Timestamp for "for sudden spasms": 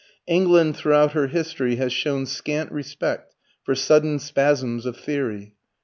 3.61-4.83